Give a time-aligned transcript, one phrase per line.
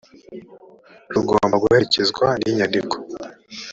[1.13, 2.95] rugomba guherekezwa n’inyandiko